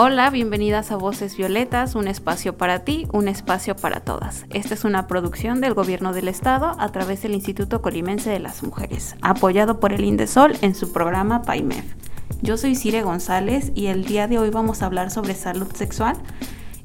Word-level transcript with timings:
Hola, 0.00 0.30
bienvenidas 0.30 0.92
a 0.92 0.96
Voces 0.96 1.36
Violetas, 1.36 1.96
un 1.96 2.06
espacio 2.06 2.56
para 2.56 2.84
ti, 2.84 3.08
un 3.12 3.26
espacio 3.26 3.74
para 3.74 3.98
todas. 3.98 4.46
Esta 4.50 4.74
es 4.74 4.84
una 4.84 5.08
producción 5.08 5.60
del 5.60 5.74
Gobierno 5.74 6.12
del 6.12 6.28
Estado 6.28 6.76
a 6.78 6.88
través 6.92 7.22
del 7.22 7.34
Instituto 7.34 7.82
Colimense 7.82 8.30
de 8.30 8.38
las 8.38 8.62
Mujeres, 8.62 9.16
apoyado 9.22 9.80
por 9.80 9.92
el 9.92 10.04
Indesol 10.04 10.52
en 10.62 10.76
su 10.76 10.92
programa 10.92 11.42
PAIMEF. 11.42 11.84
Yo 12.42 12.56
soy 12.56 12.76
Cire 12.76 13.02
González 13.02 13.72
y 13.74 13.86
el 13.86 14.04
día 14.04 14.28
de 14.28 14.38
hoy 14.38 14.50
vamos 14.50 14.82
a 14.82 14.86
hablar 14.86 15.10
sobre 15.10 15.34
salud 15.34 15.66
sexual. 15.74 16.16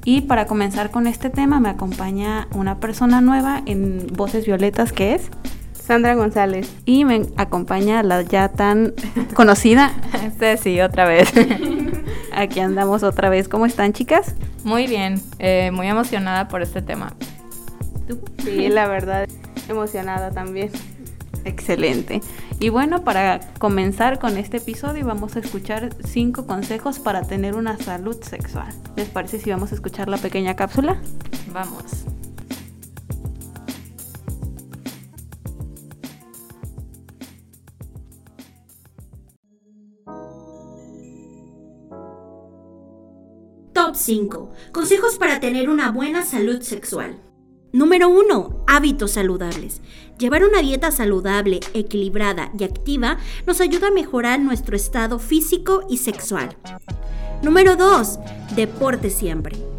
Y 0.03 0.21
para 0.21 0.47
comenzar 0.47 0.89
con 0.89 1.05
este 1.05 1.29
tema 1.29 1.59
me 1.59 1.69
acompaña 1.69 2.47
una 2.55 2.79
persona 2.79 3.21
nueva 3.21 3.61
en 3.67 4.07
Voces 4.07 4.47
Violetas 4.47 4.91
que 4.91 5.13
es 5.13 5.29
Sandra 5.73 6.15
González. 6.15 6.73
Y 6.85 7.05
me 7.05 7.27
acompaña 7.37 8.01
la 8.01 8.23
ya 8.23 8.49
tan 8.49 8.95
conocida 9.35 9.93
Ceci, 10.39 10.81
otra 10.81 11.05
vez. 11.05 11.31
Aquí 12.35 12.59
andamos 12.59 13.03
otra 13.03 13.29
vez. 13.29 13.47
¿Cómo 13.47 13.65
están, 13.65 13.93
chicas? 13.93 14.35
Muy 14.63 14.87
bien, 14.87 15.21
eh, 15.39 15.71
muy 15.71 15.87
emocionada 15.87 16.47
por 16.47 16.61
este 16.61 16.81
tema. 16.81 17.13
Sí, 18.43 18.69
la 18.69 18.87
verdad, 18.87 19.27
emocionada 19.69 20.31
también. 20.31 20.71
Excelente. 21.45 22.21
Y 22.59 22.69
bueno, 22.69 23.03
para 23.03 23.39
comenzar 23.59 24.19
con 24.19 24.37
este 24.37 24.57
episodio 24.57 25.05
vamos 25.05 25.35
a 25.35 25.39
escuchar 25.39 25.89
cinco 26.05 26.47
consejos 26.47 26.99
para 26.99 27.21
tener 27.23 27.55
una 27.55 27.77
salud 27.77 28.21
sexual. 28.21 28.73
¿Les 28.95 29.09
parece 29.09 29.39
si 29.39 29.49
vamos 29.49 29.71
a 29.71 29.75
escuchar 29.75 30.07
la 30.07 30.17
pequeña 30.17 30.55
cápsula? 30.55 31.01
Vamos. 31.51 32.05
5. 44.03 44.51
Consejos 44.73 45.17
para 45.17 45.39
tener 45.39 45.69
una 45.69 45.91
buena 45.91 46.23
salud 46.23 46.61
sexual. 46.61 47.21
Número 47.71 48.09
1. 48.09 48.65
Hábitos 48.67 49.11
saludables. 49.11 49.81
Llevar 50.19 50.43
una 50.43 50.61
dieta 50.61 50.91
saludable, 50.91 51.61
equilibrada 51.73 52.51
y 52.59 52.65
activa 52.65 53.17
nos 53.47 53.61
ayuda 53.61 53.87
a 53.87 53.91
mejorar 53.91 54.41
nuestro 54.41 54.75
estado 54.75 55.19
físico 55.19 55.85
y 55.89 55.97
sexual. 55.97 56.55
Número 57.41 57.77
2. 57.77 58.19
Deporte 58.55 59.09
siempre. 59.09 59.72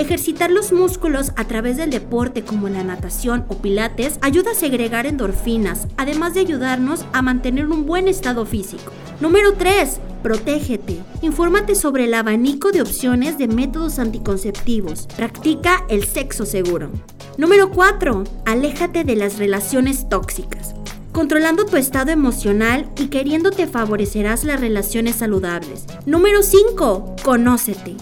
Ejercitar 0.00 0.50
los 0.50 0.72
músculos 0.72 1.30
a 1.36 1.44
través 1.44 1.76
del 1.76 1.90
deporte 1.90 2.42
como 2.42 2.70
la 2.70 2.82
natación 2.82 3.44
o 3.48 3.58
pilates 3.58 4.18
ayuda 4.22 4.52
a 4.52 4.54
segregar 4.54 5.04
endorfinas, 5.04 5.88
además 5.98 6.32
de 6.32 6.40
ayudarnos 6.40 7.04
a 7.12 7.20
mantener 7.20 7.66
un 7.66 7.84
buen 7.84 8.08
estado 8.08 8.46
físico. 8.46 8.92
Número 9.20 9.52
3. 9.58 10.00
Protégete. 10.22 11.00
Infórmate 11.20 11.74
sobre 11.74 12.06
el 12.06 12.14
abanico 12.14 12.72
de 12.72 12.80
opciones 12.80 13.36
de 13.36 13.46
métodos 13.48 13.98
anticonceptivos. 13.98 15.06
Practica 15.18 15.84
el 15.90 16.04
sexo 16.04 16.46
seguro. 16.46 16.88
Número 17.36 17.70
4. 17.70 18.24
Aléjate 18.46 19.04
de 19.04 19.16
las 19.16 19.36
relaciones 19.36 20.08
tóxicas. 20.08 20.74
Controlando 21.12 21.66
tu 21.66 21.76
estado 21.76 22.10
emocional 22.10 22.90
y 22.98 23.08
queriéndote 23.08 23.66
favorecerás 23.66 24.44
las 24.44 24.60
relaciones 24.60 25.16
saludables. 25.16 25.84
Número 26.06 26.42
5. 26.42 27.16
Conócete. 27.22 27.96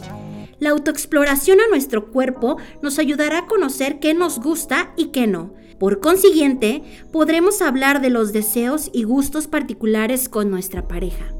La 0.60 0.70
autoexploración 0.70 1.60
a 1.60 1.68
nuestro 1.68 2.10
cuerpo 2.10 2.56
nos 2.82 2.98
ayudará 2.98 3.38
a 3.38 3.46
conocer 3.46 4.00
qué 4.00 4.14
nos 4.14 4.40
gusta 4.40 4.92
y 4.96 5.06
qué 5.06 5.26
no. 5.26 5.54
Por 5.78 6.00
consiguiente, 6.00 6.82
podremos 7.12 7.62
hablar 7.62 8.00
de 8.00 8.10
los 8.10 8.32
deseos 8.32 8.90
y 8.92 9.04
gustos 9.04 9.46
particulares 9.46 10.28
con 10.28 10.50
nuestra 10.50 10.88
pareja. 10.88 11.32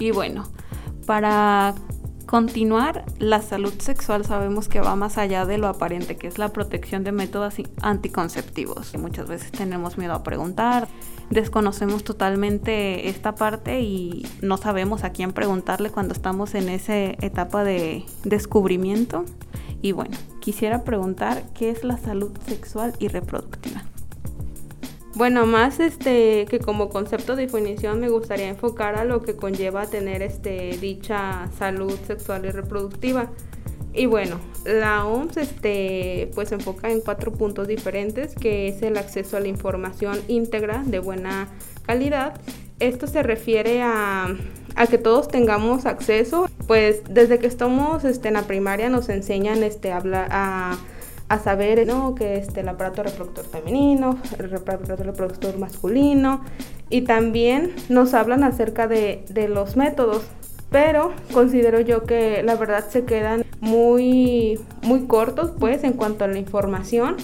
Y 0.00 0.10
bueno, 0.12 0.50
para 1.06 1.74
continuar, 2.30 3.04
la 3.18 3.42
salud 3.42 3.74
sexual 3.80 4.24
sabemos 4.24 4.68
que 4.68 4.80
va 4.80 4.94
más 4.94 5.18
allá 5.18 5.46
de 5.46 5.58
lo 5.58 5.66
aparente, 5.66 6.16
que 6.16 6.28
es 6.28 6.38
la 6.38 6.50
protección 6.50 7.02
de 7.02 7.10
métodos 7.10 7.54
anticonceptivos. 7.82 8.96
Muchas 8.96 9.26
veces 9.26 9.50
tenemos 9.50 9.98
miedo 9.98 10.12
a 10.12 10.22
preguntar, 10.22 10.86
desconocemos 11.28 12.04
totalmente 12.04 13.08
esta 13.08 13.34
parte 13.34 13.80
y 13.80 14.28
no 14.42 14.58
sabemos 14.58 15.02
a 15.02 15.10
quién 15.10 15.32
preguntarle 15.32 15.90
cuando 15.90 16.14
estamos 16.14 16.54
en 16.54 16.68
esa 16.68 16.96
etapa 16.96 17.64
de 17.64 18.04
descubrimiento. 18.22 19.24
Y 19.82 19.90
bueno, 19.90 20.16
quisiera 20.40 20.84
preguntar 20.84 21.42
qué 21.52 21.70
es 21.70 21.82
la 21.82 21.98
salud 21.98 22.30
sexual 22.46 22.94
y 23.00 23.08
reproductiva. 23.08 23.89
Bueno, 25.14 25.44
más 25.44 25.80
este 25.80 26.46
que 26.48 26.60
como 26.60 26.88
concepto 26.88 27.34
de 27.34 27.46
definición 27.46 28.00
me 28.00 28.08
gustaría 28.08 28.48
enfocar 28.48 28.94
a 28.94 29.04
lo 29.04 29.22
que 29.22 29.34
conlleva 29.34 29.86
tener 29.86 30.22
este 30.22 30.76
dicha 30.80 31.48
salud 31.58 31.98
sexual 32.06 32.46
y 32.46 32.50
reproductiva. 32.50 33.30
Y 33.92 34.06
bueno, 34.06 34.38
la 34.64 35.04
OMS 35.04 35.36
este 35.36 36.30
pues 36.34 36.52
enfoca 36.52 36.90
en 36.90 37.00
cuatro 37.00 37.32
puntos 37.32 37.66
diferentes, 37.66 38.36
que 38.36 38.68
es 38.68 38.82
el 38.82 38.96
acceso 38.96 39.36
a 39.36 39.40
la 39.40 39.48
información 39.48 40.16
íntegra 40.28 40.84
de 40.86 41.00
buena 41.00 41.48
calidad. 41.84 42.40
Esto 42.78 43.08
se 43.08 43.24
refiere 43.24 43.82
a, 43.82 44.28
a 44.76 44.86
que 44.86 44.96
todos 44.96 45.26
tengamos 45.26 45.86
acceso, 45.86 46.48
pues 46.68 47.02
desde 47.10 47.40
que 47.40 47.48
estamos 47.48 48.04
este, 48.04 48.28
en 48.28 48.34
la 48.34 48.42
primaria 48.42 48.88
nos 48.88 49.08
enseñan 49.08 49.64
este, 49.64 49.90
hablar, 49.90 50.28
a 50.30 50.78
a 51.30 51.38
saber 51.38 51.86
¿no? 51.86 52.16
que 52.16 52.38
este, 52.38 52.60
el 52.60 52.68
aparato 52.68 53.04
reproductor 53.04 53.44
femenino, 53.46 54.18
el 54.36 54.52
aparato 54.52 54.96
reproductor 54.96 55.56
masculino 55.58 56.42
y 56.90 57.02
también 57.02 57.72
nos 57.88 58.14
hablan 58.14 58.42
acerca 58.42 58.88
de, 58.88 59.24
de 59.30 59.48
los 59.48 59.76
métodos 59.76 60.24
pero 60.70 61.12
considero 61.32 61.80
yo 61.80 62.02
que 62.02 62.42
la 62.42 62.56
verdad 62.56 62.84
se 62.88 63.04
quedan 63.04 63.44
muy 63.60 64.58
muy 64.82 65.06
cortos 65.06 65.52
pues 65.58 65.84
en 65.84 65.92
cuanto 65.92 66.24
a 66.24 66.28
la 66.28 66.38
información 66.38 67.16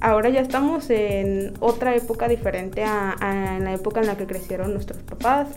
ahora 0.00 0.30
ya 0.30 0.40
estamos 0.40 0.88
en 0.88 1.52
otra 1.60 1.94
época 1.94 2.28
diferente 2.28 2.82
a, 2.82 3.10
a 3.12 3.58
la 3.58 3.74
época 3.74 4.00
en 4.00 4.06
la 4.06 4.16
que 4.16 4.26
crecieron 4.26 4.72
nuestros 4.72 5.02
papás 5.02 5.48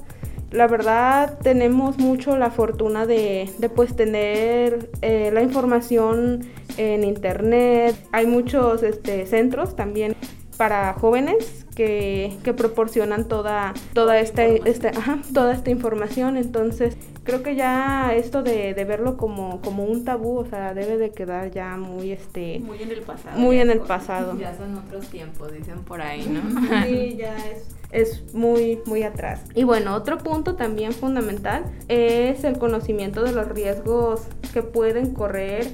la 0.52 0.68
verdad 0.68 1.38
tenemos 1.42 1.98
mucho 1.98 2.38
la 2.38 2.52
fortuna 2.52 3.06
de, 3.06 3.50
de 3.58 3.70
pues 3.70 3.96
tener 3.96 4.90
eh, 5.02 5.30
la 5.34 5.42
información 5.42 6.46
en 6.78 7.04
internet. 7.04 7.96
Hay 8.12 8.28
muchos 8.28 8.84
este, 8.84 9.26
centros 9.26 9.76
también 9.76 10.16
para 10.58 10.94
jóvenes 10.94 11.66
que, 11.76 12.36
que 12.44 12.54
proporcionan 12.54 13.28
toda, 13.28 13.74
toda, 13.94 14.20
esta, 14.20 14.44
esta, 14.44 14.92
toda 15.34 15.54
esta 15.54 15.70
información. 15.70 16.36
Entonces 16.36 16.98
creo 17.24 17.44
que 17.44 17.56
ya 17.56 18.14
esto 18.16 18.42
de, 18.42 18.74
de, 18.74 18.86
verlo 18.86 19.18
como, 19.18 19.62
como 19.62 19.84
un 19.86 20.04
tabú, 20.04 20.40
o 20.40 20.46
sea, 20.46 20.74
debe 20.74 20.98
de 20.98 21.12
quedar 21.12 21.52
ya 21.52 21.78
muy 21.78 22.12
este 22.12 22.60
muy 22.60 22.82
en 22.82 22.92
el 22.92 23.02
pasado. 23.02 23.40
Muy 23.40 23.60
en 23.60 23.70
el 23.70 23.80
pasado. 23.82 24.36
Ya 24.40 24.56
son 24.56 24.76
otros 24.76 25.08
tiempos, 25.08 25.52
dicen 25.54 25.84
por 25.84 26.02
ahí, 26.02 26.28
¿no? 26.28 26.62
Sí, 26.86 27.16
ya 27.18 27.38
es 27.38 27.78
es 27.92 28.34
muy, 28.34 28.80
muy 28.86 29.04
atrás. 29.04 29.42
Y 29.56 29.64
bueno, 29.64 29.96
otro 29.96 30.18
punto 30.18 30.56
también 30.56 30.92
fundamental 30.92 31.64
es 31.88 32.44
el 32.44 32.58
conocimiento 32.58 33.24
de 33.24 33.32
los 33.32 33.48
riesgos 33.48 34.24
que 34.54 34.62
pueden 34.62 35.14
correr 35.14 35.68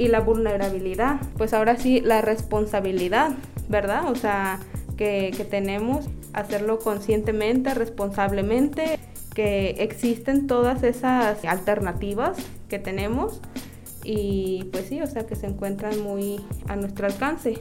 y 0.00 0.08
la 0.08 0.20
vulnerabilidad. 0.20 1.20
Pues 1.36 1.52
ahora 1.52 1.76
sí, 1.76 2.00
la 2.00 2.22
responsabilidad, 2.22 3.32
¿verdad? 3.68 4.10
O 4.10 4.14
sea, 4.14 4.58
que, 4.96 5.30
que 5.36 5.44
tenemos 5.44 6.06
hacerlo 6.32 6.78
conscientemente, 6.78 7.74
responsablemente, 7.74 8.98
que 9.34 9.70
existen 9.78 10.46
todas 10.46 10.82
esas 10.84 11.44
alternativas 11.44 12.38
que 12.68 12.78
tenemos 12.78 13.42
y 14.02 14.64
pues 14.72 14.86
sí, 14.86 15.02
o 15.02 15.06
sea, 15.06 15.26
que 15.26 15.36
se 15.36 15.46
encuentran 15.46 16.00
muy 16.00 16.40
a 16.66 16.76
nuestro 16.76 17.06
alcance. 17.06 17.58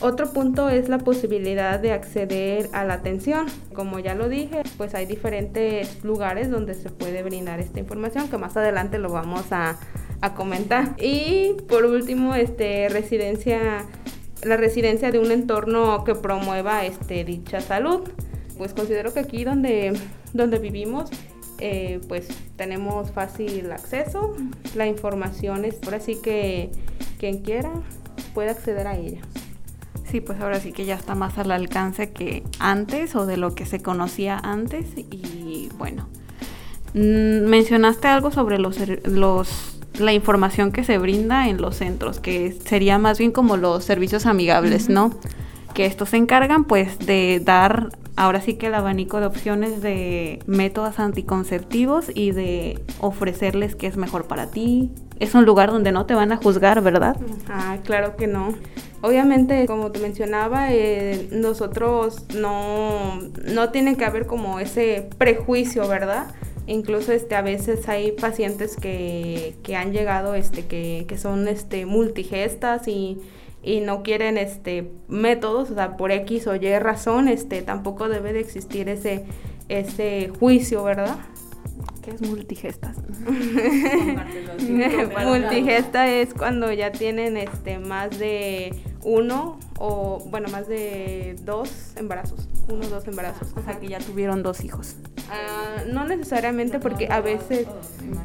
Otro 0.00 0.32
punto 0.32 0.70
es 0.70 0.88
la 0.88 0.98
posibilidad 0.98 1.80
de 1.80 1.92
acceder 1.92 2.70
a 2.72 2.84
la 2.84 2.94
atención. 2.94 3.46
Como 3.74 3.98
ya 3.98 4.14
lo 4.14 4.30
dije, 4.30 4.62
pues 4.78 4.94
hay 4.94 5.04
diferentes 5.04 6.02
lugares 6.02 6.50
donde 6.50 6.74
se 6.74 6.88
puede 6.88 7.22
brindar 7.22 7.60
esta 7.60 7.80
información, 7.80 8.28
que 8.28 8.38
más 8.38 8.56
adelante 8.56 8.98
lo 8.98 9.10
vamos 9.10 9.46
a, 9.50 9.76
a 10.20 10.34
comentar. 10.34 10.94
Y 10.98 11.54
por 11.68 11.84
último, 11.84 12.34
este 12.34 12.88
residencia 12.88 13.86
la 14.42 14.56
residencia 14.56 15.10
de 15.10 15.18
un 15.18 15.32
entorno 15.32 16.04
que 16.04 16.14
promueva 16.14 16.84
este 16.84 17.24
dicha 17.24 17.60
salud. 17.60 18.08
Pues 18.56 18.72
considero 18.72 19.12
que 19.12 19.20
aquí 19.20 19.44
donde 19.44 19.98
donde 20.32 20.58
vivimos 20.58 21.10
eh, 21.60 22.00
pues 22.06 22.28
tenemos 22.56 23.10
fácil 23.10 23.72
acceso, 23.72 24.36
la 24.76 24.86
información 24.86 25.64
es 25.64 25.76
ahora 25.84 25.98
sí 25.98 26.18
que 26.22 26.70
quien 27.18 27.38
quiera 27.38 27.72
puede 28.32 28.50
acceder 28.50 28.86
a 28.86 28.96
ella. 28.96 29.20
Sí, 30.08 30.20
pues 30.20 30.40
ahora 30.40 30.60
sí 30.60 30.72
que 30.72 30.84
ya 30.84 30.94
está 30.94 31.16
más 31.16 31.36
al 31.36 31.50
alcance 31.50 32.12
que 32.12 32.44
antes 32.60 33.16
o 33.16 33.26
de 33.26 33.36
lo 33.36 33.56
que 33.56 33.66
se 33.66 33.82
conocía 33.82 34.38
antes 34.38 34.86
y 34.96 35.68
bueno, 35.76 36.08
mm, 36.94 37.48
mencionaste 37.48 38.06
algo 38.06 38.30
sobre 38.30 38.58
los, 38.58 38.78
los 39.04 39.77
la 40.00 40.12
información 40.12 40.72
que 40.72 40.84
se 40.84 40.98
brinda 40.98 41.48
en 41.48 41.60
los 41.60 41.76
centros, 41.76 42.20
que 42.20 42.52
sería 42.64 42.98
más 42.98 43.18
bien 43.18 43.32
como 43.32 43.56
los 43.56 43.84
servicios 43.84 44.26
amigables, 44.26 44.88
¿no? 44.88 45.12
Que 45.74 45.86
estos 45.86 46.10
se 46.10 46.16
encargan 46.16 46.64
pues 46.64 46.98
de 46.98 47.40
dar 47.44 47.90
ahora 48.18 48.40
sí 48.40 48.54
que 48.54 48.66
el 48.66 48.74
abanico 48.74 49.20
de 49.20 49.26
opciones 49.26 49.80
de 49.80 50.40
métodos 50.46 50.98
anticonceptivos 50.98 52.06
y 52.12 52.32
de 52.32 52.82
ofrecerles 53.00 53.76
qué 53.76 53.86
es 53.86 53.96
mejor 53.96 54.26
para 54.26 54.50
ti. 54.50 54.90
Es 55.20 55.34
un 55.34 55.44
lugar 55.44 55.70
donde 55.70 55.92
no 55.92 56.04
te 56.04 56.14
van 56.14 56.32
a 56.32 56.36
juzgar, 56.36 56.82
¿verdad? 56.82 57.16
Ah, 57.48 57.76
claro 57.84 58.16
que 58.16 58.26
no. 58.26 58.54
Obviamente, 59.02 59.66
como 59.68 59.92
te 59.92 60.00
mencionaba, 60.00 60.72
eh, 60.72 61.28
nosotros 61.30 62.24
no, 62.34 63.20
no 63.44 63.70
tiene 63.70 63.96
que 63.96 64.04
haber 64.04 64.26
como 64.26 64.58
ese 64.58 65.08
prejuicio, 65.16 65.86
¿verdad? 65.86 66.26
Incluso 66.68 67.12
este, 67.12 67.34
a 67.34 67.42
veces 67.42 67.88
hay 67.88 68.12
pacientes 68.12 68.76
que, 68.76 69.56
que 69.64 69.74
han 69.74 69.92
llegado, 69.92 70.34
este, 70.34 70.66
que, 70.66 71.06
que 71.08 71.18
son 71.18 71.48
este, 71.48 71.86
multigestas 71.86 72.86
y 72.86 73.18
y 73.62 73.80
no 73.80 74.02
quieren 74.02 74.38
este 74.38 74.92
métodos, 75.08 75.70
o 75.70 75.74
sea, 75.74 75.96
por 75.96 76.12
X 76.12 76.46
o 76.46 76.54
Y 76.54 76.78
razón, 76.78 77.28
este 77.28 77.62
tampoco 77.62 78.08
debe 78.08 78.32
de 78.32 78.40
existir 78.40 78.88
ese 78.88 79.24
ese 79.68 80.30
juicio, 80.38 80.84
¿verdad? 80.84 81.18
¿Qué 82.02 82.12
es 82.12 82.22
multigestas? 82.22 82.96
Multigesta 85.24 86.08
es 86.14 86.32
cuando 86.32 86.72
ya 86.72 86.92
tienen 86.92 87.36
este 87.36 87.78
más 87.78 88.18
de 88.18 88.74
uno 89.02 89.58
o 89.78 90.24
bueno, 90.30 90.48
más 90.48 90.68
de 90.68 91.36
dos 91.44 91.92
embarazos, 91.96 92.48
uno 92.68 92.86
o 92.86 92.88
dos 92.88 93.06
embarazos. 93.06 93.52
O 93.56 93.62
sea, 93.62 93.78
que 93.78 93.88
ya 93.88 93.98
tuvieron 93.98 94.42
dos 94.42 94.64
hijos. 94.64 94.96
Ah, 95.30 95.82
no 95.86 96.04
necesariamente 96.04 96.78
porque 96.78 97.08
a 97.10 97.20
veces, 97.20 97.66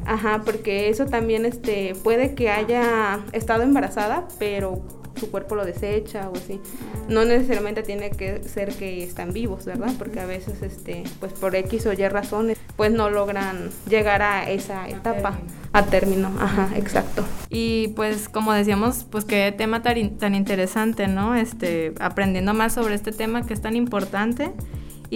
ajá, 0.06 0.42
porque 0.44 0.88
eso 0.88 1.06
también 1.06 1.44
este 1.44 1.94
puede 2.02 2.34
que 2.34 2.50
haya 2.50 3.20
estado 3.32 3.62
embarazada, 3.62 4.26
pero 4.38 4.82
su 5.16 5.30
cuerpo 5.30 5.54
lo 5.54 5.64
desecha 5.64 6.28
o 6.28 6.36
así. 6.36 6.60
No 7.08 7.24
necesariamente 7.24 7.82
tiene 7.82 8.10
que 8.10 8.42
ser 8.42 8.74
que 8.74 9.04
están 9.04 9.32
vivos, 9.32 9.64
¿verdad? 9.64 9.92
Porque 9.98 10.20
a 10.20 10.26
veces, 10.26 10.62
este, 10.62 11.04
pues 11.20 11.32
por 11.32 11.54
X 11.54 11.86
o 11.86 11.92
Y 11.92 12.08
razones, 12.08 12.58
pues 12.76 12.92
no 12.92 13.10
logran 13.10 13.70
llegar 13.88 14.22
a 14.22 14.50
esa 14.50 14.88
etapa, 14.88 15.38
a 15.72 15.84
término. 15.86 16.32
Ajá, 16.40 16.70
exacto. 16.76 17.24
Y 17.48 17.88
pues 17.88 18.28
como 18.28 18.52
decíamos, 18.52 19.06
pues 19.08 19.24
qué 19.24 19.54
tema 19.56 19.82
tan, 19.82 20.18
tan 20.18 20.34
interesante, 20.34 21.06
¿no? 21.06 21.34
Este, 21.34 21.94
aprendiendo 22.00 22.54
más 22.54 22.74
sobre 22.74 22.94
este 22.94 23.12
tema 23.12 23.46
que 23.46 23.54
es 23.54 23.60
tan 23.60 23.76
importante. 23.76 24.52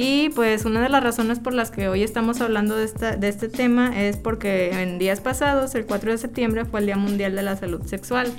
Y 0.01 0.29
pues 0.29 0.65
una 0.65 0.81
de 0.81 0.89
las 0.89 1.03
razones 1.03 1.41
por 1.41 1.53
las 1.55 1.73
que 1.73 1.89
hoy 1.89 2.05
estamos 2.05 2.41
hablando 2.41 2.77
de, 2.77 2.85
esta, 2.85 3.17
de 3.17 3.29
este 3.29 3.49
tema 3.49 4.01
es 4.01 4.17
porque 4.17 4.81
en 4.81 4.97
días 4.97 5.21
pasados, 5.21 5.75
el 5.75 5.87
4 5.87 6.13
de 6.13 6.19
septiembre, 6.19 6.65
fue 6.65 6.79
el 6.79 6.87
Día 6.87 6.97
Mundial 6.97 7.35
de 7.35 7.43
la 7.43 7.57
Salud 7.57 7.83
Sexual 7.85 8.33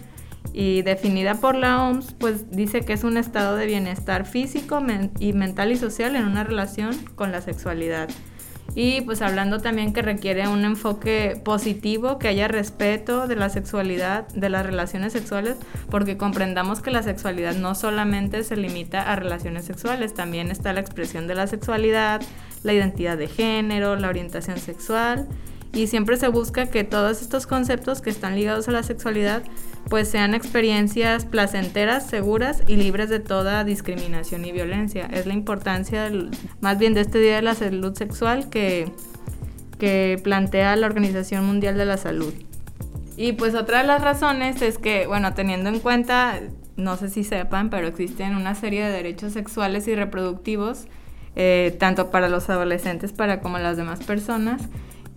y 0.53 0.83
definida 0.83 1.35
por 1.35 1.56
la 1.56 1.83
OMS, 1.83 2.13
pues 2.13 2.50
dice 2.50 2.85
que 2.85 2.94
es 2.94 3.03
un 3.03 3.17
estado 3.17 3.57
de 3.57 3.65
bienestar 3.65 4.25
físico 4.25 4.81
y 5.19 5.33
mental 5.33 5.73
y 5.73 5.75
social 5.75 6.15
en 6.15 6.23
una 6.23 6.45
relación 6.45 6.95
con 7.15 7.33
la 7.33 7.41
sexualidad. 7.41 8.07
Y 8.75 9.01
pues 9.01 9.21
hablando 9.21 9.60
también 9.60 9.94
que 9.94 10.01
requiere 10.01 10.48
un 10.48 10.63
enfoque 10.63 11.42
positivo, 11.44 12.19
que 12.19 12.27
haya 12.27 12.48
respeto 12.48 13.27
de 13.27 13.36
la 13.36 13.50
sexualidad, 13.50 14.27
de 14.30 14.50
las 14.50 14.66
relaciones 14.66 15.13
sexuales, 15.13 15.57
porque 15.89 16.18
comprendamos 16.18 16.81
que 16.81 16.92
la 16.92 17.04
sexualidad 17.04 17.56
no 17.56 17.75
solamente 17.75 18.44
se 18.44 18.56
limita 18.56 19.12
a 19.12 19.16
relaciones 19.16 19.66
sexuales, 19.66 20.13
también 20.13 20.51
está 20.51 20.74
la 20.74 20.81
expresión 20.81 21.27
de 21.27 21.36
la 21.36 21.48
sexualidad, 21.48 22.21
la 22.63 22.74
identidad 22.74 23.18
de 23.18 23.27
género, 23.27 23.95
la 23.95 24.10
orientación 24.10 24.60
sexual 24.60 25.27
y 25.74 25.88
siempre 25.88 26.18
se 26.18 26.27
busca 26.27 26.68
que 26.68 26.83
todos 26.83 27.21
estos 27.21 27.45
conceptos 27.45 28.01
que 28.01 28.10
están 28.10 28.36
ligados 28.36 28.68
a 28.68 28.71
la 28.71 28.83
sexualidad 28.83 29.44
pues 29.87 30.09
sean 30.09 30.33
experiencias 30.33 31.25
placenteras, 31.25 32.07
seguras 32.07 32.63
y 32.67 32.75
libres 32.75 33.09
de 33.09 33.19
toda 33.19 33.63
discriminación 33.63 34.45
y 34.45 34.51
violencia. 34.51 35.07
Es 35.11 35.25
la 35.25 35.33
importancia 35.33 36.11
más 36.61 36.77
bien 36.77 36.93
de 36.93 37.01
este 37.01 37.19
Día 37.19 37.37
de 37.37 37.41
la 37.41 37.55
Salud 37.55 37.95
Sexual 37.95 38.49
que, 38.49 38.91
que 39.79 40.19
plantea 40.23 40.75
la 40.75 40.87
Organización 40.87 41.45
Mundial 41.45 41.77
de 41.77 41.85
la 41.85 41.97
Salud. 41.97 42.33
Y 43.17 43.33
pues 43.33 43.53
otra 43.55 43.79
de 43.79 43.87
las 43.87 44.01
razones 44.01 44.61
es 44.61 44.77
que, 44.77 45.05
bueno, 45.05 45.33
teniendo 45.33 45.69
en 45.69 45.79
cuenta, 45.79 46.39
no 46.77 46.95
sé 46.95 47.09
si 47.09 47.25
sepan, 47.25 47.69
pero 47.69 47.87
existen 47.87 48.35
una 48.35 48.55
serie 48.55 48.85
de 48.85 48.91
derechos 48.91 49.33
sexuales 49.33 49.87
y 49.89 49.95
reproductivos, 49.95 50.85
eh, 51.35 51.75
tanto 51.79 52.11
para 52.11 52.29
los 52.29 52.49
adolescentes 52.49 53.11
para 53.11 53.41
como 53.41 53.59
las 53.59 53.75
demás 53.75 53.99
personas, 54.03 54.61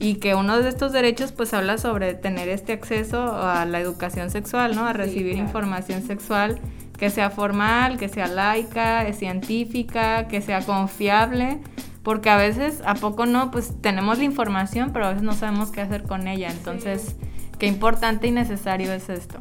y 0.03 0.17
que 0.17 0.35
uno 0.35 0.59
de 0.61 0.69
estos 0.69 0.91
derechos 0.91 1.31
pues 1.31 1.55
habla 1.55 1.79
sobre 1.79 2.15
tener 2.15 2.49
este 2.49 2.73
acceso 2.73 3.37
a 3.37 3.65
la 3.67 3.79
educación 3.79 4.31
sexual, 4.31 4.75
¿no? 4.75 4.85
A 4.85 4.93
recibir 4.93 5.39
información 5.39 6.03
sexual 6.03 6.61
que 6.99 7.09
sea 7.09 7.31
formal, 7.31 7.99
que 7.99 8.09
sea 8.09 8.27
laica, 8.27 9.07
científica, 9.13 10.27
que 10.27 10.41
sea 10.41 10.61
confiable, 10.61 11.61
porque 12.03 12.31
a 12.31 12.37
veces, 12.37 12.83
a 12.85 12.95
poco 12.95 13.27
no, 13.27 13.53
pues 13.53 13.81
tenemos 13.81 14.19
la 14.19 14.25
información, 14.25 14.91
pero 14.93 15.07
a 15.07 15.09
veces 15.11 15.23
no 15.23 15.35
sabemos 15.35 15.71
qué 15.71 15.83
hacer 15.83 16.03
con 16.03 16.27
ella, 16.27 16.51
entonces, 16.51 17.15
qué 17.61 17.69
importante 17.69 18.27
y 18.27 18.33
necesario 18.33 18.93
es 18.93 19.09
esto. 19.09 19.39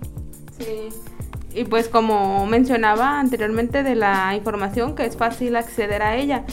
Sí. 0.59 0.89
Y 1.55 1.63
pues 1.63 1.89
como 1.89 2.45
mencionaba 2.45 3.19
anteriormente 3.19 3.81
de 3.81 3.95
la 3.95 4.35
información, 4.35 4.93
que 4.93 5.05
es 5.05 5.17
fácil 5.17 5.55
acceder 5.55 6.03
a 6.03 6.17
ella. 6.17 6.43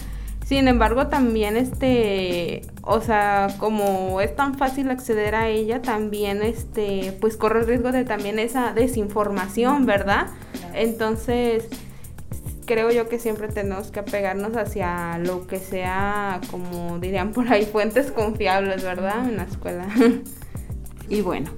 Sin 0.48 0.66
embargo, 0.66 1.08
también 1.08 1.58
este, 1.58 2.62
o 2.80 3.02
sea, 3.02 3.48
como 3.58 4.22
es 4.22 4.34
tan 4.34 4.54
fácil 4.54 4.90
acceder 4.90 5.34
a 5.34 5.46
ella, 5.46 5.82
también 5.82 6.40
este, 6.40 7.14
pues 7.20 7.36
corre 7.36 7.60
el 7.60 7.66
riesgo 7.66 7.92
de 7.92 8.06
también 8.06 8.38
esa 8.38 8.72
desinformación, 8.72 9.84
¿verdad? 9.84 10.28
Entonces, 10.72 11.68
creo 12.64 12.90
yo 12.90 13.10
que 13.10 13.18
siempre 13.18 13.48
tenemos 13.48 13.90
que 13.90 14.00
apegarnos 14.00 14.56
hacia 14.56 15.18
lo 15.18 15.46
que 15.46 15.58
sea, 15.58 16.40
como 16.50 16.98
dirían 16.98 17.32
por 17.32 17.52
ahí, 17.52 17.66
fuentes 17.70 18.10
confiables, 18.10 18.82
¿verdad? 18.82 19.28
En 19.28 19.36
la 19.36 19.42
escuela. 19.42 19.86
Y 21.10 21.22
bueno, 21.22 21.50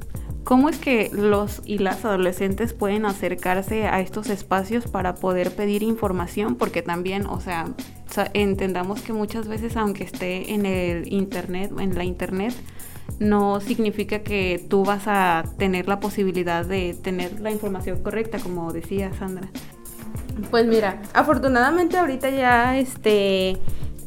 ¿Cómo 0.45 0.69
es 0.69 0.79
que 0.79 1.11
los 1.13 1.63
y 1.65 1.79
las 1.79 2.05
adolescentes 2.05 2.73
pueden 2.73 3.05
acercarse 3.05 3.87
a 3.87 4.01
estos 4.01 4.31
espacios 4.31 4.87
para 4.87 5.15
poder 5.15 5.55
pedir 5.55 5.83
información? 5.83 6.57
Porque 6.57 6.83
también, 6.83 7.27
o 7.27 7.41
sea, 7.41 7.67
entendamos 8.33 9.03
que 9.03 9.13
muchas 9.13 9.49
veces, 9.49 9.77
aunque 9.77 10.05
esté 10.05 10.53
en 10.55 10.67
el 10.67 11.13
internet, 11.13 11.73
en 11.79 11.95
la 11.95 12.05
internet, 12.05 12.55
no 13.19 13.61
significa 13.61 14.21
que 14.21 14.65
tú 14.69 14.85
vas 14.85 15.03
a 15.07 15.45
tener 15.59 15.89
la 15.89 16.01
posibilidad 16.01 16.65
de 16.65 16.95
tener 16.95 17.41
la 17.41 17.51
información 17.51 18.03
correcta, 18.03 18.39
como 18.39 18.73
decía 18.73 19.13
Sandra. 19.19 19.49
Pues 20.51 20.67
mira, 20.67 21.03
afortunadamente 21.13 21.99
ahorita 21.99 22.31
ya 22.31 22.79
este 22.79 23.59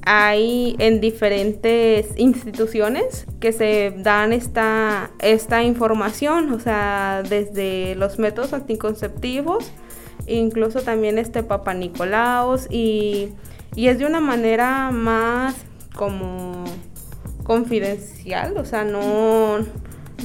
hay 0.06 0.76
en 0.80 1.00
diferentes 1.00 2.08
instituciones 2.18 3.26
que 3.40 3.54
se 3.54 3.94
dan 3.98 4.34
esta, 4.34 5.12
esta 5.20 5.64
información, 5.64 6.52
o 6.52 6.60
sea, 6.60 7.24
desde 7.28 7.96
los 7.96 8.20
métodos 8.20 8.54
anticonceptivos, 8.54 9.72
incluso 10.28 10.82
también 10.82 11.18
este 11.18 11.44
Papa 11.44 11.74
Nicolaos, 11.74 12.68
y, 12.70 13.30
y 13.76 13.88
es 13.88 14.00
de 14.00 14.06
una 14.06 14.20
manera 14.20 14.92
más 14.92 15.56
como 15.96 16.66
confidencial, 17.44 18.58
o 18.58 18.66
sea, 18.66 18.84
no... 18.84 19.60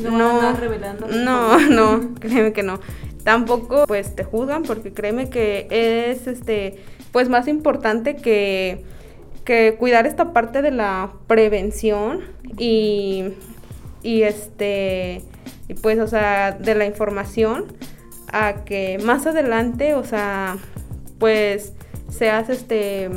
No, 0.03 0.11
no, 0.43 0.53
revelando 0.53 1.09
no, 1.09 1.59
no, 1.71 2.15
créeme 2.21 2.53
que 2.53 2.63
no. 2.63 2.79
Tampoco 3.25 3.85
pues 3.87 4.15
te 4.15 4.23
juzgan 4.23 4.63
porque 4.63 4.93
créeme 4.93 5.29
que 5.29 5.67
es 5.71 6.29
este 6.29 6.79
pues 7.11 7.29
más 7.29 7.49
importante 7.49 8.17
que 8.17 8.85
que 9.49 9.77
cuidar 9.79 10.07
esta 10.07 10.35
parte 10.35 10.61
de 10.61 10.71
la 10.71 11.11
prevención 11.27 12.21
y, 12.59 13.33
y 14.03 14.25
este, 14.25 15.23
y 15.69 15.73
pues, 15.73 15.99
o 16.01 16.07
sea, 16.07 16.53
de 16.53 16.75
la 16.75 16.85
información 16.85 17.65
a 18.31 18.67
que 18.67 18.99
más 19.03 19.27
adelante, 19.27 19.95
o 19.95 20.05
sea, 20.05 20.59
pues 21.19 21.73
seas 22.11 22.51
este, 22.51 23.09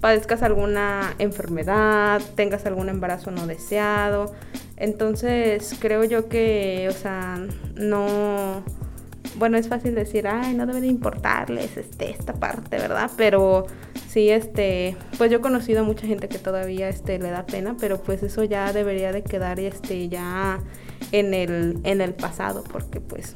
padezcas 0.00 0.42
alguna 0.42 1.14
enfermedad, 1.20 2.20
tengas 2.34 2.66
algún 2.66 2.88
embarazo 2.88 3.30
no 3.30 3.46
deseado, 3.46 4.34
Entonces 4.76 5.76
creo 5.78 6.02
yo 6.02 6.28
que, 6.28 6.88
o 6.90 6.92
sea, 6.92 7.38
no, 7.76 8.64
bueno, 9.36 9.56
es 9.58 9.68
fácil 9.68 9.94
decir, 9.94 10.26
ay, 10.26 10.54
no 10.54 10.66
debe 10.66 10.80
de 10.80 10.88
importarles 10.88 11.76
este, 11.76 12.10
esta 12.10 12.32
parte, 12.32 12.78
¿verdad? 12.78 13.12
Pero 13.16 13.68
sí, 14.12 14.28
este, 14.28 14.94
pues 15.16 15.30
yo 15.30 15.38
he 15.38 15.40
conocido 15.40 15.80
a 15.80 15.84
mucha 15.84 16.06
gente 16.06 16.28
que 16.28 16.38
todavía 16.38 16.88
este, 16.90 17.18
le 17.18 17.30
da 17.30 17.46
pena, 17.46 17.76
pero 17.80 18.02
pues 18.02 18.22
eso 18.22 18.44
ya 18.44 18.70
debería 18.72 19.10
de 19.10 19.22
quedar 19.22 19.58
este, 19.58 20.08
ya 20.10 20.60
en 21.12 21.32
el, 21.32 21.80
en 21.84 22.02
el 22.02 22.12
pasado, 22.12 22.62
porque 22.70 23.00
pues 23.00 23.34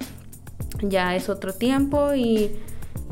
ya 0.82 1.16
es 1.16 1.30
otro 1.30 1.54
tiempo 1.54 2.14
y, 2.14 2.54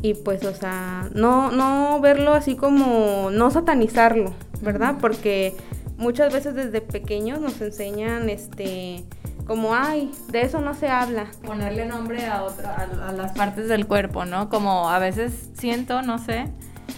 y 0.02 0.12
pues, 0.12 0.44
o 0.44 0.54
sea, 0.54 1.09
no, 1.14 1.50
no 1.52 2.00
verlo 2.02 2.35
así 2.35 2.54
como, 2.54 3.30
no 3.30 3.50
satanizarlo, 3.50 4.35
¿verdad? 4.61 4.97
Porque 5.00 5.54
muchas 5.97 6.35
veces 6.35 6.54
desde 6.54 6.83
pequeños 6.83 7.40
nos 7.40 7.59
enseñan, 7.62 8.28
este, 8.28 9.04
como, 9.47 9.75
ay, 9.75 10.12
de 10.28 10.42
eso 10.42 10.61
no 10.61 10.75
se 10.75 10.88
habla. 10.88 11.28
Ponerle 11.47 11.87
nombre 11.87 12.26
a, 12.26 12.42
otra, 12.42 12.88
a, 13.06 13.12
las 13.12 13.33
partes 13.33 13.68
del 13.68 13.87
cuerpo, 13.87 14.26
¿no? 14.26 14.50
Como 14.50 14.90
a 14.90 14.99
veces 14.99 15.50
siento, 15.54 16.02
no 16.02 16.18
sé, 16.18 16.50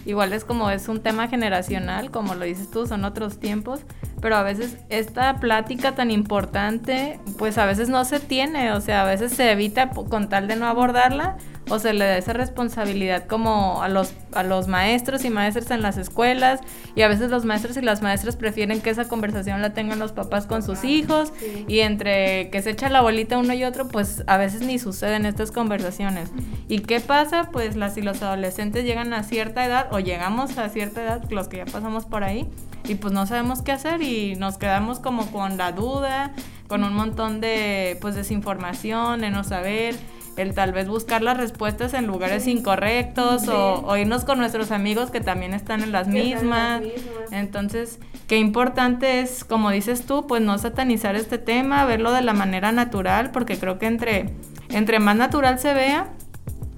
igual 0.07 0.33
es 0.33 0.45
como 0.45 0.71
es 0.71 0.89
un 0.89 1.03
tema 1.03 1.29
generacional, 1.29 2.11
como 2.11 2.35
lo 2.35 2.45
dices 2.45 2.71
tú, 2.71 2.87
son 2.87 3.05
otros 3.05 3.39
tiempos, 3.39 3.81
pero 4.21 4.37
a 4.37 4.43
veces 4.43 4.79
esta 4.89 5.37
plática 5.37 5.95
tan 5.95 6.11
importante, 6.11 7.21
pues 7.39 7.59
a 7.59 7.67
veces 7.67 7.89
no 7.89 8.05
se 8.05 8.21
tiene, 8.21 8.73
o 8.73 8.81
sea, 8.81 9.03
a 9.03 9.05
veces 9.05 9.33
se 9.33 9.51
evita 9.51 9.91
con 9.91 10.29
tal 10.29 10.49
de 10.49 10.57
no 10.57 10.67
abordarla 10.67 11.37
o 11.69 11.79
se 11.79 11.93
le 11.93 12.05
da 12.05 12.17
esa 12.17 12.33
responsabilidad 12.33 13.27
como 13.27 13.83
a 13.83 13.89
los, 13.89 14.13
a 14.33 14.43
los 14.43 14.69
maestros 14.69 15.25
y 15.25 15.31
maestras 15.31 15.71
en 15.71 15.83
las 15.83 15.97
escuelas 15.97 16.61
y 16.95 17.03
a 17.03 17.09
veces 17.09 17.31
los 17.31 17.45
maestros 17.45 17.77
y 17.77 17.83
las 17.83 18.03
maestras 18.03 18.37
prefieren 18.37 18.81
que 18.81 18.91
esa 18.91 19.09
conversación 19.09 19.61
la 19.61 19.75
tengan 19.75 19.99
los 19.99 20.13
papás 20.13 20.47
con 20.47 20.63
sus 20.63 20.85
hijos 20.85 21.33
y 21.67 21.81
entre 21.81 22.51
que 22.51 22.63
se 22.63 22.71
echa 22.71 22.89
la 22.89 23.01
bolita 23.01 23.39
uno 23.39 23.53
y 23.53 23.65
otro, 23.65 23.89
pues 23.89 24.23
a 24.27 24.37
veces 24.37 24.63
ni 24.63 24.79
suceden 24.79 25.27
estas 25.27 25.51
conversaciones. 25.51 26.31
¿Y 26.69 26.81
qué 26.81 27.01
pasa? 27.01 27.51
Pues 27.51 27.77
las 27.77 27.97
y 27.97 28.03
los 28.03 28.23
adolescentes 28.23 28.85
llegan 28.85 29.13
a 29.13 29.23
cierta 29.23 29.65
edad 29.65 29.89
o 29.91 29.99
llegamos 29.99 30.59
a 30.59 30.69
cierta 30.69 31.03
edad, 31.03 31.31
los 31.31 31.49
que 31.49 31.59
ya 31.59 31.67
pasamos 31.67 32.07
por 32.07 32.25
ahí, 32.25 32.49
y 32.85 32.95
pues 32.97 33.13
no 33.13 33.27
sabemos 33.27 33.63
qué 33.63 33.73
hacer 33.73 34.03
y 34.03 34.37
nos 34.37 34.59
quedamos 34.59 35.01
como 35.01 35.27
con 35.31 35.57
la 35.57 35.73
duda, 35.73 36.33
con 36.69 36.85
un 36.85 36.95
montón 36.95 37.41
de 37.41 37.99
pues 38.01 38.15
desinformación, 38.15 39.21
de 39.21 39.31
no 39.31 39.45
saber 39.45 39.97
el 40.37 40.55
tal 40.55 40.73
vez 40.73 40.89
buscar 40.89 41.23
las 41.23 41.37
respuestas 41.37 41.95
en 41.95 42.07
lugares 42.07 42.47
incorrectos 42.47 43.49
o, 43.49 43.97
irnos 43.97 44.25
con 44.25 44.39
nuestros 44.39 44.71
amigos 44.71 45.11
que 45.11 45.21
también 45.21 45.55
están 45.55 45.83
en 45.83 45.93
las, 45.93 46.09
mismas. 46.09 46.83
Entonces, 47.31 47.99
qué 48.27 48.39
importante 48.39 49.21
es, 49.21 49.45
como 49.45 49.71
dices 49.71 50.05
tú, 50.05 50.27
pues 50.27 50.43
no 50.43 50.59
satanizar 50.59 51.17
este 51.17 51.39
tema, 51.39 51.85
verlo 51.85 52.13
de 52.13 52.23
la 52.23 52.33
manera 52.33 52.73
natural, 52.73 53.31
porque 53.31 53.59
creo 53.59 53.79
que 53.79 53.87
entre, 53.87 54.35
entre 54.69 54.99
más 54.99 55.17
natural 55.17 55.59
se 55.59 55.73
vea, 55.75 56.09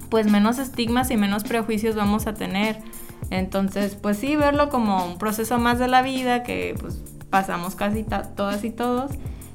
pues 0.09 0.27
menos 0.27 0.59
estigmas 0.59 1.11
y 1.11 1.17
menos 1.17 1.45
prejuicios 1.45 1.97
vamos 1.97 2.27
a 2.27 2.35
tener. 2.35 2.79
Entonces, 3.31 3.95
pues 3.95 4.19
sí, 4.19 4.37
verlo 4.37 4.71
como 4.71 5.05
un 5.05 5.19
proceso 5.19 5.59
más 5.59 5.79
de 5.79 5.89
la 5.89 6.03
vida 6.03 6.43
que 6.43 6.75
pues 6.81 7.03
pasamos 7.29 7.75
casi 7.75 8.05
todas 8.05 8.65
y 8.65 8.71
todos 8.71 9.11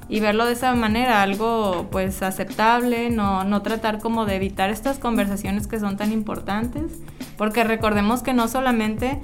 y 0.08 0.20
verlo 0.20 0.46
de 0.46 0.52
esa 0.52 0.74
manera, 0.74 1.22
algo 1.22 1.88
pues 1.90 2.22
aceptable, 2.22 3.10
no, 3.10 3.44
no 3.44 3.62
tratar 3.62 3.98
como 3.98 4.26
de 4.26 4.36
evitar 4.36 4.70
estas 4.70 4.98
conversaciones 4.98 5.66
que 5.66 5.80
son 5.80 5.96
tan 5.96 6.12
importantes, 6.12 6.92
porque 7.36 7.64
recordemos 7.64 8.22
que 8.22 8.34
no 8.34 8.48
solamente, 8.48 9.20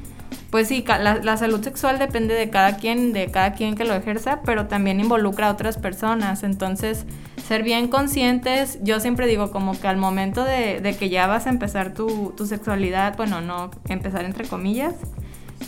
pues 0.51 0.69
sí, 0.69 0.85
la, 0.87 1.37
salud 1.37 1.63
sexual 1.63 1.99
depende 1.99 2.35
de 2.35 2.51
cada 2.51 2.77
quien, 2.77 3.13
de 3.13 3.31
cada 3.31 3.53
quien 3.53 3.75
que 3.75 3.85
lo 3.85 3.95
ejerza, 3.95 4.41
pero 4.45 4.67
también 4.67 5.01
involucra 5.01 5.49
a 5.49 5.53
otras 5.53 5.77
personas, 5.77 6.43
entonces 6.43 7.05
ser 7.47 7.63
bien 7.63 7.89
conscientes, 7.89 8.79
yo 8.83 9.01
siempre 9.01 9.27
digo 9.27 9.51
como 9.51 9.79
que 9.79 9.87
al 9.87 9.97
momento 9.97 10.45
de, 10.45 10.81
de 10.81 10.97
que 10.97 11.11
ya 11.11 11.27
vas 11.27 11.47
a 11.47 11.51
empezar 11.51 11.93
tu, 11.93 12.33
tu 12.37 12.47
sexualidad, 12.47 13.17
bueno, 13.17 13.41
no 13.41 13.71
empezar 13.89 14.25
entre 14.25 14.49
comillas, 14.49 14.95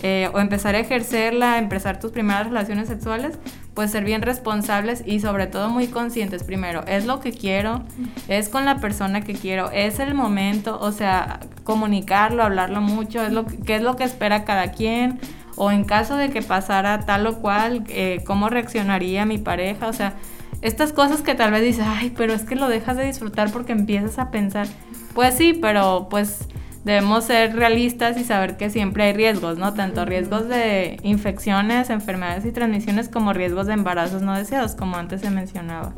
eh, 0.02 0.28
o 0.34 0.40
empezar 0.40 0.74
a 0.74 0.80
ejercerla, 0.80 1.58
empezar 1.58 2.00
tus 2.00 2.10
primeras 2.10 2.48
relaciones 2.48 2.88
sexuales, 2.88 3.38
pues 3.74 3.92
ser 3.92 4.04
bien 4.04 4.20
responsables 4.22 5.02
y 5.06 5.20
sobre 5.20 5.46
todo 5.46 5.70
muy 5.70 5.86
conscientes. 5.86 6.42
Primero, 6.42 6.84
es 6.86 7.06
lo 7.06 7.20
que 7.20 7.32
quiero, 7.32 7.82
es 8.26 8.48
con 8.48 8.64
la 8.64 8.78
persona 8.78 9.20
que 9.20 9.34
quiero, 9.34 9.70
es 9.70 10.00
el 10.00 10.14
momento, 10.14 10.78
o 10.80 10.90
sea, 10.90 11.38
comunicarlo, 11.62 12.42
hablarlo 12.42 12.80
mucho, 12.80 13.22
es 13.22 13.32
lo 13.32 13.46
qué 13.46 13.76
es 13.76 13.82
lo 13.82 13.96
que 13.96 14.04
espera 14.04 14.44
cada 14.44 14.72
quien, 14.72 15.20
o 15.56 15.70
en 15.70 15.84
caso 15.84 16.16
de 16.16 16.30
que 16.30 16.42
pasara 16.42 17.00
tal 17.06 17.26
o 17.26 17.38
cual, 17.38 17.84
eh, 17.88 18.24
cómo 18.26 18.48
reaccionaría 18.48 19.24
mi 19.24 19.38
pareja, 19.38 19.86
o 19.86 19.92
sea, 19.92 20.14
estas 20.62 20.92
cosas 20.92 21.22
que 21.22 21.34
tal 21.34 21.50
vez 21.52 21.62
dices, 21.62 21.84
ay, 21.86 22.12
pero 22.16 22.32
es 22.32 22.42
que 22.42 22.56
lo 22.56 22.68
dejas 22.68 22.96
de 22.96 23.04
disfrutar 23.04 23.50
porque 23.52 23.72
empiezas 23.72 24.18
a 24.18 24.30
pensar, 24.30 24.66
pues 25.14 25.34
sí, 25.34 25.52
pero 25.60 26.08
pues 26.10 26.48
debemos 26.84 27.24
ser 27.24 27.54
realistas 27.54 28.18
y 28.18 28.24
saber 28.24 28.56
que 28.56 28.70
siempre 28.70 29.04
hay 29.04 29.12
riesgos, 29.12 29.58
¿no? 29.58 29.74
Tanto 29.74 30.04
riesgos 30.04 30.48
de 30.48 30.98
infecciones, 31.02 31.90
enfermedades 31.90 32.44
y 32.44 32.52
transmisiones 32.52 33.08
como 33.08 33.32
riesgos 33.32 33.66
de 33.66 33.74
embarazos 33.74 34.22
no 34.22 34.36
deseados, 34.36 34.74
como 34.74 34.96
antes 34.96 35.20
se 35.20 35.30
mencionaba. 35.30 35.92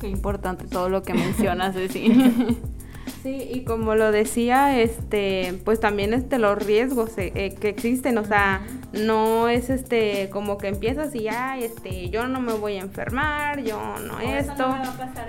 Qué 0.00 0.08
importante 0.08 0.66
todo 0.66 0.88
lo 0.88 1.02
que 1.02 1.14
mencionas, 1.14 1.74
sí. 1.90 2.12
Sí, 3.26 3.50
y 3.52 3.64
como 3.64 3.96
lo 3.96 4.12
decía, 4.12 4.80
este, 4.80 5.58
pues 5.64 5.80
también 5.80 6.14
este 6.14 6.38
los 6.38 6.64
riesgos 6.64 7.18
eh, 7.18 7.32
eh, 7.34 7.56
que 7.56 7.70
existen, 7.70 8.18
o 8.18 8.24
sea, 8.24 8.64
no 8.92 9.48
es 9.48 9.68
este 9.68 10.30
como 10.30 10.58
que 10.58 10.68
empiezas 10.68 11.12
y 11.12 11.24
ya, 11.24 11.58
este, 11.58 12.08
yo 12.10 12.28
no 12.28 12.40
me 12.40 12.52
voy 12.52 12.76
a 12.76 12.82
enfermar, 12.82 13.64
yo 13.64 13.80
no 13.98 14.20
esto, 14.20 14.72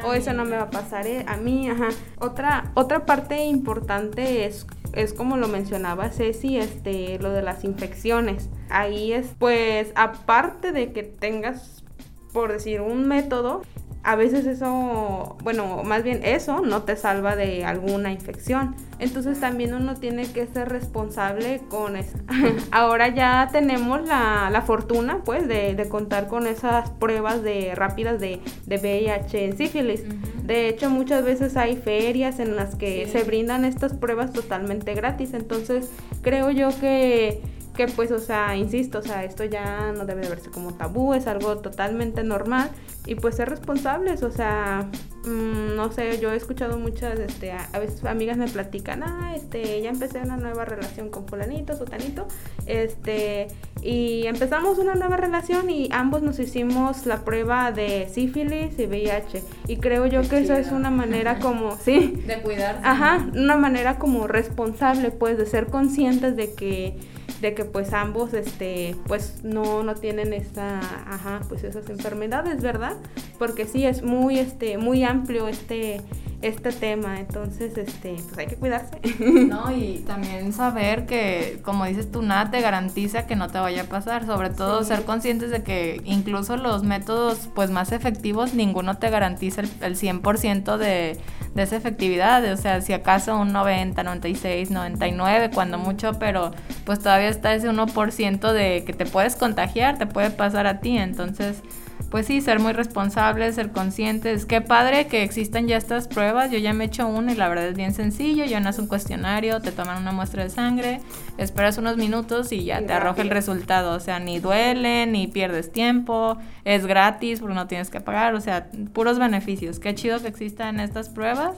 o 0.05 0.13
eso 0.13 0.31
no 0.33 0.45
me 0.45 0.57
va 0.57 0.65
a 0.65 0.69
pasar 0.69 1.07
eh, 1.07 1.25
a 1.27 1.37
mí, 1.37 1.71
ajá. 1.71 1.89
Otra 2.19 2.69
otra 2.75 3.03
parte 3.07 3.43
importante 3.45 4.45
es 4.45 4.67
es 4.93 5.11
como 5.11 5.37
lo 5.37 5.47
mencionaba 5.47 6.09
Ceci, 6.09 6.59
este, 6.59 7.17
lo 7.17 7.31
de 7.31 7.41
las 7.41 7.63
infecciones. 7.63 8.47
Ahí 8.69 9.11
es, 9.11 9.33
pues, 9.39 9.91
aparte 9.95 10.71
de 10.71 10.91
que 10.91 11.01
tengas, 11.01 11.83
por 12.31 12.51
decir, 12.53 12.79
un 12.79 13.07
método, 13.07 13.63
a 14.03 14.15
veces 14.15 14.45
eso, 14.45 15.37
bueno, 15.43 15.83
más 15.83 16.03
bien 16.03 16.21
eso 16.23 16.61
no 16.61 16.83
te 16.83 16.95
salva 16.95 17.35
de 17.35 17.65
alguna 17.65 18.11
infección. 18.11 18.75
Entonces 18.99 19.39
también 19.39 19.73
uno 19.73 19.95
tiene 19.95 20.25
que 20.31 20.47
ser 20.47 20.69
responsable 20.69 21.61
con 21.69 21.95
eso. 21.95 22.17
Ahora 22.71 23.13
ya 23.13 23.49
tenemos 23.51 24.07
la, 24.07 24.49
la 24.49 24.61
fortuna, 24.61 25.21
pues, 25.23 25.47
de, 25.47 25.75
de, 25.75 25.89
contar 25.89 26.27
con 26.27 26.47
esas 26.47 26.89
pruebas 26.91 27.43
de 27.43 27.75
rápidas 27.75 28.19
de, 28.19 28.41
de 28.65 28.77
VIH 28.77 29.45
en 29.45 29.57
sífilis. 29.57 30.03
De 30.43 30.69
hecho, 30.69 30.89
muchas 30.89 31.25
veces 31.25 31.57
hay 31.57 31.75
ferias 31.75 32.39
en 32.39 32.55
las 32.55 32.75
que 32.75 33.07
se 33.07 33.23
brindan 33.23 33.65
estas 33.65 33.93
pruebas 33.93 34.31
totalmente 34.31 34.93
gratis. 34.93 35.33
Entonces, 35.33 35.91
creo 36.21 36.49
yo 36.51 36.69
que 36.79 37.41
que 37.77 37.87
pues, 37.87 38.11
o 38.11 38.19
sea, 38.19 38.55
insisto, 38.55 38.99
o 38.99 39.01
sea, 39.03 39.23
esto 39.23 39.45
ya 39.45 39.93
no 39.95 40.05
debe 40.05 40.21
de 40.21 40.29
verse 40.29 40.49
como 40.49 40.73
tabú, 40.73 41.13
es 41.13 41.27
algo 41.27 41.59
totalmente 41.59 42.23
normal 42.23 42.71
y 43.05 43.15
pues 43.15 43.35
ser 43.35 43.49
responsables, 43.49 44.23
o 44.23 44.31
sea, 44.31 44.89
mmm, 45.23 45.75
no 45.75 45.91
sé, 45.91 46.19
yo 46.19 46.33
he 46.33 46.35
escuchado 46.35 46.79
muchas, 46.79 47.19
este, 47.19 47.51
a, 47.51 47.79
veces 47.79 48.03
amigas 48.03 48.37
me 48.37 48.47
platican, 48.47 49.03
ah, 49.03 49.33
este, 49.35 49.79
ya 49.81 49.89
empecé 49.89 50.19
una 50.19 50.37
nueva 50.37 50.65
relación 50.65 51.09
con 51.09 51.27
fulanito, 51.27 51.77
sotanito, 51.77 52.27
este, 52.65 53.47
y 53.83 54.25
empezamos 54.25 54.79
una 54.79 54.95
nueva 54.95 55.15
relación 55.15 55.69
y 55.69 55.87
ambos 55.91 56.23
nos 56.23 56.39
hicimos 56.39 57.05
la 57.05 57.23
prueba 57.23 57.71
de 57.71 58.09
sífilis 58.11 58.77
y 58.79 58.87
VIH 58.87 59.43
y 59.67 59.77
creo 59.77 60.07
yo 60.07 60.27
que 60.27 60.39
eso 60.39 60.53
es 60.53 60.71
una 60.71 60.89
manera 60.89 61.37
como, 61.39 61.77
sí, 61.77 62.23
de 62.25 62.41
cuidarse. 62.41 62.81
Ajá, 62.83 63.25
una 63.35 63.55
manera 63.55 63.99
como 63.99 64.25
responsable, 64.25 65.11
pues, 65.11 65.37
de 65.37 65.45
ser 65.45 65.67
conscientes 65.67 66.35
de 66.35 66.55
que 66.55 66.97
de 67.41 67.53
que 67.53 67.65
pues 67.65 67.93
ambos 67.93 68.33
este 68.33 68.95
pues 69.07 69.43
no 69.43 69.83
no 69.83 69.95
tienen 69.95 70.33
esta 70.33 70.79
ajá 70.79 71.41
pues 71.47 71.63
esas 71.63 71.89
enfermedades 71.89 72.61
verdad 72.61 72.97
porque 73.37 73.65
sí 73.65 73.85
es 73.85 74.01
muy 74.01 74.39
este 74.39 74.77
muy 74.77 75.03
amplio 75.03 75.47
este 75.47 76.01
este 76.41 76.71
tema 76.71 77.19
entonces 77.19 77.77
este 77.77 78.15
pues 78.25 78.37
hay 78.37 78.47
que 78.47 78.55
cuidarse. 78.55 78.99
No 79.47 79.71
y 79.71 80.03
también 80.05 80.53
saber 80.53 81.05
que 81.05 81.59
como 81.63 81.85
dices 81.85 82.11
tú 82.11 82.21
nada 82.21 82.51
te 82.51 82.61
garantiza 82.61 83.25
que 83.25 83.35
no 83.35 83.47
te 83.47 83.59
vaya 83.59 83.83
a 83.83 83.85
pasar 83.85 84.25
sobre 84.25 84.49
todo 84.49 84.83
ser 84.83 85.03
conscientes 85.03 85.49
de 85.49 85.63
que 85.63 86.01
incluso 86.05 86.57
los 86.57 86.83
métodos 86.83 87.49
pues 87.55 87.71
más 87.71 87.91
efectivos 87.91 88.53
ninguno 88.53 88.97
te 88.97 89.09
garantiza 89.09 89.61
el, 89.61 89.69
el 89.81 89.95
100% 89.97 90.77
de, 90.77 91.17
de 91.55 91.63
esa 91.63 91.75
efectividad. 91.75 92.43
O 92.51 92.57
sea 92.57 92.81
si 92.81 92.93
acaso 92.93 93.37
un 93.37 93.51
90 93.51 94.03
96 94.03 94.69
99 94.69 95.51
cuando 95.53 95.77
mucho 95.77 96.13
pero 96.19 96.51
pues 96.85 96.99
todavía 96.99 97.29
está 97.29 97.53
ese 97.53 97.69
1% 97.69 98.51
de 98.53 98.83
que 98.85 98.93
te 98.93 99.05
puedes 99.05 99.35
contagiar, 99.35 99.97
te 99.97 100.05
puede 100.05 100.29
pasar 100.29 100.67
a 100.67 100.79
ti. 100.79 100.97
Entonces, 100.97 101.61
pues 102.09 102.25
sí, 102.25 102.39
ser 102.39 102.59
muy 102.59 102.73
responsables, 102.73 103.55
ser 103.55 103.71
conscientes. 103.71 104.45
Qué 104.45 104.61
padre 104.61 105.07
que 105.07 105.23
existan 105.23 105.67
ya 105.67 105.77
estas 105.77 106.07
pruebas. 106.07 106.51
Yo 106.51 106.57
ya 106.57 106.73
me 106.73 106.85
he 106.85 106.87
hecho 106.87 107.07
una 107.07 107.33
y 107.33 107.35
la 107.35 107.49
verdad 107.49 107.67
es 107.67 107.75
bien 107.75 107.93
sencillo. 107.93 108.45
Llenas 108.45 108.79
un 108.79 108.87
cuestionario, 108.87 109.61
te 109.61 109.71
toman 109.71 110.01
una 110.01 110.13
muestra 110.13 110.43
de 110.43 110.49
sangre, 110.49 111.01
esperas 111.37 111.77
unos 111.77 111.97
minutos 111.97 112.51
y 112.51 112.63
ya 112.63 112.81
te 112.81 112.93
arroja 112.93 113.21
el 113.21 113.29
resultado. 113.29 113.95
O 113.95 113.99
sea, 113.99 114.19
ni 114.19 114.39
duele, 114.39 115.05
ni 115.05 115.27
pierdes 115.27 115.71
tiempo, 115.71 116.37
es 116.63 116.85
gratis 116.85 117.41
porque 117.41 117.55
no 117.55 117.67
tienes 117.67 117.89
que 117.89 117.99
pagar. 117.99 118.35
O 118.35 118.41
sea, 118.41 118.69
puros 118.93 119.19
beneficios. 119.19 119.79
Qué 119.79 119.93
chido 119.93 120.21
que 120.21 120.29
existan 120.29 120.79
estas 120.79 121.09
pruebas 121.09 121.57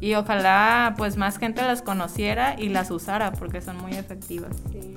y 0.00 0.14
ojalá 0.14 0.94
pues 0.98 1.16
más 1.16 1.38
gente 1.38 1.62
las 1.62 1.82
conociera 1.82 2.56
y 2.58 2.68
las 2.68 2.90
usara 2.90 3.32
porque 3.32 3.60
son 3.60 3.78
muy 3.78 3.92
efectivas. 3.92 4.56
Sí. 4.72 4.94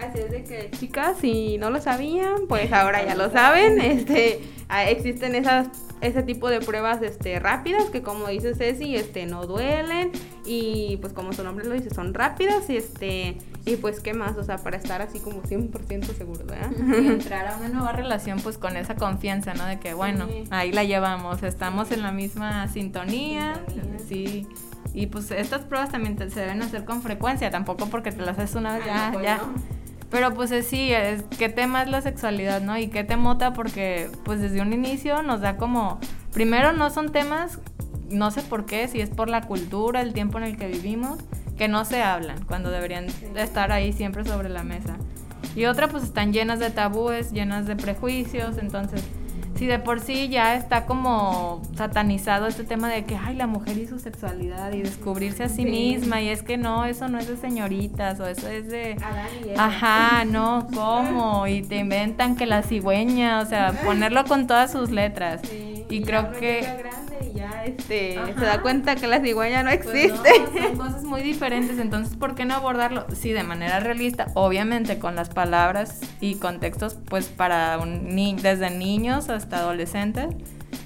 Así 0.00 0.18
es 0.18 0.30
de 0.30 0.44
que 0.44 0.70
chicas, 0.78 1.18
si 1.20 1.58
no 1.58 1.70
lo 1.70 1.80
sabían, 1.80 2.46
pues 2.48 2.72
ahora 2.72 3.04
ya 3.04 3.14
lo 3.14 3.30
saben. 3.30 3.80
Este, 3.80 4.40
ah, 4.68 4.88
existen 4.88 5.34
esas 5.34 5.68
ese 6.00 6.22
tipo 6.22 6.48
de 6.48 6.60
pruebas 6.60 7.02
este 7.02 7.38
rápidas 7.38 7.84
que 7.90 8.02
como 8.02 8.28
dice 8.28 8.54
Ceci, 8.54 8.96
este 8.96 9.26
no 9.26 9.46
duelen 9.46 10.10
y 10.44 10.96
pues 11.00 11.12
como 11.12 11.32
su 11.32 11.44
nombre 11.44 11.66
lo 11.66 11.74
dice, 11.74 11.90
son 11.90 12.14
rápidas 12.14 12.70
y 12.70 12.76
este 12.76 13.36
y 13.66 13.76
pues 13.76 14.00
qué 14.00 14.14
más, 14.14 14.36
o 14.36 14.42
sea, 14.42 14.56
para 14.56 14.78
estar 14.78 15.02
así 15.02 15.20
como 15.20 15.42
100% 15.42 16.16
seguro, 16.16 16.44
¿verdad? 16.46 16.70
Y 16.78 17.06
entrar 17.08 17.46
a 17.46 17.56
una 17.58 17.68
nueva 17.68 17.92
relación 17.92 18.40
pues 18.40 18.56
con 18.56 18.76
esa 18.76 18.94
confianza, 18.94 19.52
¿no? 19.54 19.66
De 19.66 19.78
que 19.78 19.92
bueno, 19.92 20.26
ahí 20.50 20.72
la 20.72 20.84
llevamos, 20.84 21.42
estamos 21.42 21.90
en 21.92 22.02
la 22.02 22.12
misma 22.12 22.68
sintonía, 22.68 23.60
sí. 24.08 24.46
Y 24.92 25.06
pues 25.06 25.30
estas 25.30 25.62
pruebas 25.62 25.90
también 25.90 26.18
se 26.18 26.40
deben 26.40 26.62
hacer 26.62 26.84
con 26.84 27.02
frecuencia, 27.02 27.50
tampoco 27.50 27.86
porque 27.86 28.10
te 28.10 28.22
las 28.22 28.38
haces 28.38 28.56
una 28.56 28.76
vez, 28.76 28.86
ya, 28.86 29.10
pues, 29.12 29.24
ya. 29.24 29.40
Pero 30.10 30.34
pues 30.34 30.50
sí, 30.66 30.92
es, 30.92 31.22
¿qué 31.38 31.48
tema 31.48 31.82
es 31.82 31.88
la 31.88 32.02
sexualidad, 32.02 32.60
no? 32.60 32.76
Y 32.76 32.88
qué 32.88 33.04
te 33.04 33.16
mota 33.16 33.52
porque 33.52 34.10
pues 34.24 34.40
desde 34.40 34.60
un 34.60 34.72
inicio 34.72 35.22
nos 35.22 35.40
da 35.40 35.56
como, 35.56 36.00
primero 36.32 36.72
no 36.72 36.90
son 36.90 37.12
temas, 37.12 37.60
no 38.10 38.30
sé 38.32 38.42
por 38.42 38.66
qué, 38.66 38.88
si 38.88 39.00
es 39.00 39.08
por 39.08 39.28
la 39.28 39.42
cultura, 39.42 40.00
el 40.00 40.12
tiempo 40.12 40.38
en 40.38 40.44
el 40.44 40.56
que 40.56 40.66
vivimos, 40.66 41.20
que 41.56 41.68
no 41.68 41.84
se 41.84 42.02
hablan 42.02 42.44
cuando 42.44 42.70
deberían 42.70 43.06
estar 43.36 43.70
ahí 43.70 43.92
siempre 43.92 44.24
sobre 44.24 44.48
la 44.48 44.64
mesa. 44.64 44.96
Y 45.54 45.66
otra 45.66 45.88
pues 45.88 46.02
están 46.02 46.32
llenas 46.32 46.58
de 46.58 46.70
tabúes, 46.70 47.32
llenas 47.32 47.66
de 47.66 47.76
prejuicios, 47.76 48.58
entonces 48.58 49.04
si 49.60 49.66
de 49.66 49.78
por 49.78 50.00
sí 50.00 50.30
ya 50.30 50.54
está 50.54 50.86
como 50.86 51.60
satanizado 51.76 52.46
este 52.46 52.64
tema 52.64 52.88
de 52.88 53.04
que, 53.04 53.14
ay, 53.14 53.36
la 53.36 53.46
mujer 53.46 53.76
y 53.76 53.86
su 53.86 53.98
sexualidad 53.98 54.72
y 54.72 54.80
descubrirse 54.80 55.42
a 55.42 55.48
sí, 55.50 55.66
misma, 55.66 56.22
y 56.22 56.30
es 56.30 56.42
que 56.42 56.56
no, 56.56 56.86
eso 56.86 57.08
no 57.08 57.18
es 57.18 57.28
de 57.28 57.36
señoritas, 57.36 58.18
o 58.20 58.26
eso 58.26 58.48
es 58.48 58.68
de... 58.68 58.96
Ajá, 59.58 60.24
no, 60.24 60.66
¿cómo? 60.74 61.46
Y 61.46 61.60
te 61.60 61.76
inventan 61.76 62.36
que 62.36 62.46
la 62.46 62.62
cigüeña, 62.62 63.40
o 63.40 63.44
sea, 63.44 63.72
ponerlo 63.84 64.24
con 64.24 64.46
todas 64.46 64.72
sus 64.72 64.90
letras. 64.90 65.42
y 65.90 66.00
creo 66.04 66.32
que 66.32 66.66
este, 67.64 68.18
se 68.38 68.44
da 68.44 68.60
cuenta 68.62 68.96
que 68.96 69.06
la 69.06 69.20
cigüeña 69.20 69.62
no 69.62 69.70
pues 69.70 69.86
existe. 69.86 70.30
son 70.60 70.76
cosas 70.76 71.04
muy 71.04 71.22
diferentes, 71.22 71.78
entonces 71.78 72.16
¿por 72.16 72.34
qué 72.34 72.44
no 72.44 72.54
abordarlo? 72.54 73.06
Sí, 73.14 73.32
de 73.32 73.42
manera 73.42 73.80
realista, 73.80 74.28
obviamente 74.34 74.98
con 74.98 75.16
las 75.16 75.28
palabras 75.28 76.00
y 76.20 76.36
contextos, 76.36 76.96
pues 77.08 77.26
para 77.28 77.78
un 77.78 78.14
ni 78.14 78.34
desde 78.34 78.70
niños 78.70 79.28
hasta 79.28 79.58
adolescentes, 79.58 80.28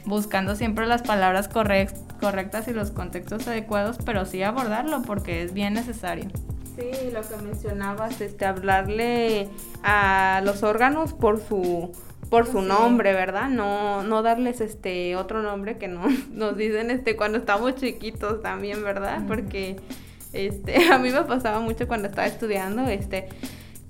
buscando 0.04 0.56
siempre 0.56 0.86
las 0.86 1.02
palabras 1.02 1.48
correctas 1.48 2.68
y 2.68 2.72
los 2.72 2.90
contextos 2.90 3.46
adecuados, 3.46 3.98
pero 4.04 4.24
sí 4.26 4.42
abordarlo 4.42 5.02
porque 5.02 5.42
es 5.42 5.54
bien 5.54 5.74
necesario. 5.74 6.28
Sí, 6.76 6.90
lo 7.12 7.22
que 7.22 7.36
mencionabas, 7.36 8.20
este, 8.20 8.46
hablarle 8.46 9.48
a 9.84 10.42
los 10.44 10.64
órganos 10.64 11.12
por 11.12 11.40
su 11.40 11.92
por 12.34 12.48
su 12.48 12.62
nombre, 12.62 13.12
¿verdad? 13.12 13.48
No, 13.48 14.02
no 14.02 14.22
darles 14.22 14.60
este 14.60 15.14
otro 15.14 15.40
nombre 15.40 15.78
que 15.78 15.86
no, 15.86 16.02
nos 16.32 16.56
dicen 16.56 16.90
este 16.90 17.14
cuando 17.14 17.38
estamos 17.38 17.76
chiquitos 17.76 18.42
también, 18.42 18.82
¿verdad? 18.82 19.22
Porque 19.28 19.76
este, 20.32 20.88
a 20.92 20.98
mí 20.98 21.10
me 21.10 21.22
pasaba 21.22 21.60
mucho 21.60 21.86
cuando 21.86 22.08
estaba 22.08 22.26
estudiando, 22.26 22.88
este, 22.88 23.28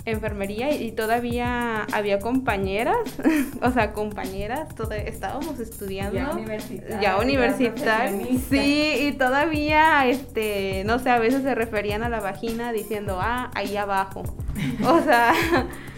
enfermería 0.07 0.75
y, 0.75 0.93
todavía 0.93 1.87
había 1.93 2.19
compañeras, 2.19 2.97
o 3.63 3.71
sea, 3.71 3.93
compañeras, 3.93 4.69
estábamos 5.07 5.61
estudiando. 5.61 6.17
Ya 6.17 6.31
universitaria. 6.31 7.01
Ya 7.01 7.19
universitaria. 7.19 8.27
Sí, 8.51 9.09
y 9.09 9.13
todavía, 9.13 10.07
este, 10.07 10.85
no 10.85 10.99
sé, 10.99 11.11
a 11.11 11.19
veces 11.19 11.43
se 11.43 11.55
referían 11.55 12.03
a 12.03 12.09
la 12.09 12.21
vagina 12.21 12.73
diciendo, 12.73 13.19
ah, 13.21 13.51
ahí 13.55 13.77
abajo. 13.77 14.23
O 14.85 15.01
sea... 15.01 15.33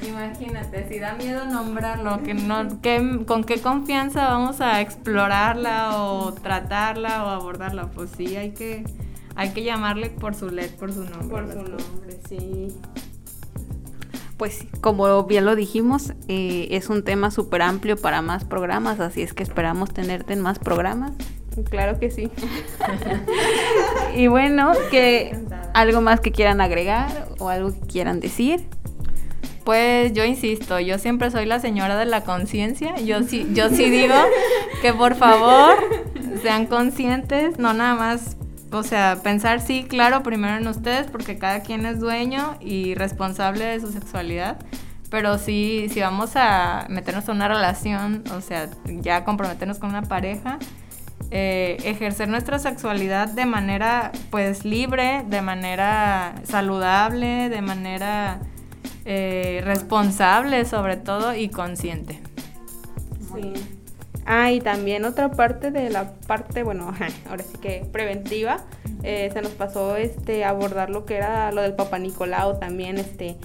Imagínate, 0.07 0.89
si 0.89 0.99
da 0.99 1.15
miedo 1.15 1.45
nombrarlo, 1.45 2.23
que 2.23 2.35
no, 2.35 2.81
que, 2.81 3.25
con 3.27 3.45
qué 3.45 3.61
confianza 3.61 4.29
vamos 4.29 4.61
a 4.61 4.81
explorarla 4.81 6.01
o 6.03 6.33
tratarla 6.33 7.25
o 7.25 7.29
abordarla, 7.29 7.91
pues 7.91 8.11
sí, 8.17 8.37
hay 8.37 8.53
que, 8.53 8.85
hay 9.35 9.51
que 9.51 9.63
llamarle 9.63 10.11
por 10.11 10.35
su 10.35 10.49
led, 10.49 10.71
por 10.77 10.93
su 10.93 11.05
nombre. 11.05 11.29
Por 11.29 11.53
su 11.53 11.59
nombre, 11.59 12.19
sí 12.29 12.75
pues 14.37 14.67
como 14.81 15.25
bien 15.25 15.45
lo 15.45 15.57
dijimos, 15.57 16.13
eh, 16.29 16.69
es 16.71 16.89
un 16.91 17.03
tema 17.03 17.31
súper 17.31 17.63
amplio 17.63 17.97
para 17.97 18.23
más 18.23 18.45
programas, 18.45 19.01
así 19.01 19.23
es 19.23 19.33
que 19.33 19.43
esperamos 19.43 19.93
tenerte 19.93 20.35
en 20.35 20.41
más 20.41 20.59
programas. 20.59 21.13
Claro 21.71 21.99
que 21.99 22.11
sí. 22.11 22.31
y 24.15 24.27
bueno, 24.27 24.73
que 24.91 25.35
algo 25.73 26.03
más 26.03 26.21
que 26.21 26.33
quieran 26.33 26.61
agregar 26.61 27.29
o 27.39 27.49
algo 27.49 27.73
que 27.73 27.87
quieran 27.87 28.21
decir. 28.21 28.65
Pues 29.65 30.13
yo 30.13 30.25
insisto, 30.25 30.79
yo 30.79 30.99
siempre 30.99 31.31
soy 31.31 31.47
la 31.47 31.59
señora 31.59 31.97
de 31.97 32.05
la 32.05 32.23
conciencia. 32.23 32.95
Yo 32.99 33.23
sí, 33.23 33.49
yo 33.53 33.69
sí 33.71 33.91
digo 33.91 34.15
que 34.83 34.93
por 34.93 35.17
favor 35.17 35.75
sean 36.43 36.67
conscientes, 36.67 37.59
no 37.59 37.73
nada 37.73 37.95
más 37.95 38.37
o 38.71 38.83
sea, 38.83 39.21
pensar 39.23 39.61
sí, 39.61 39.85
claro, 39.85 40.23
primero 40.23 40.57
en 40.57 40.67
ustedes, 40.67 41.07
porque 41.11 41.39
cada 41.39 41.61
quien 41.61 41.87
es 41.87 42.01
dueño 42.01 42.57
y 42.61 42.95
responsable 42.95 43.65
de 43.65 43.81
su 43.81 43.93
sexualidad. 43.93 44.59
Pero 45.11 45.39
sí, 45.39 45.89
si 45.91 46.01
vamos 46.01 46.33
a 46.35 46.87
meternos 46.89 47.29
en 47.29 47.37
una 47.37 47.49
relación, 47.49 48.25
o 48.33 48.41
sea, 48.41 48.69
ya 48.85 49.25
comprometernos 49.25 49.79
con 49.79 49.91
una 49.91 50.03
pareja, 50.03 50.59
eh, 51.31 51.77
ejercer 51.85 52.29
nuestra 52.29 52.59
sexualidad 52.59 53.29
de 53.29 53.47
manera 53.47 54.13
pues 54.31 54.65
libre, 54.65 55.25
de 55.29 55.43
manera 55.43 56.35
saludable, 56.45 57.49
de 57.49 57.63
manera 57.63 58.41
eh, 59.05 59.61
responsable 59.65 60.65
sobre 60.65 60.97
todo 60.97 61.35
y 61.35 61.49
consciente. 61.49 62.21
Sí. 63.33 63.76
Ah, 64.29 64.51
y 64.51 64.61
también 64.61 65.05
otra 65.05 65.31
parte 65.31 65.71
de 65.71 65.89
la 65.89 66.13
parte, 66.27 66.65
bueno, 66.65 66.93
ahora 67.31 67.45
sí 67.45 67.59
que 67.59 67.87
preventiva, 67.93 68.65
eh, 69.05 69.31
se 69.33 69.41
nos 69.41 69.53
pasó 69.53 69.95
este 69.97 70.45
abordar 70.45 70.91
lo 70.91 71.07
que 71.07 71.17
era 71.17 71.53
lo 71.53 71.63
del 71.63 71.75
Papa 71.75 72.01
Nicolau 72.01 72.59
también, 72.59 72.99
este, 72.99 73.37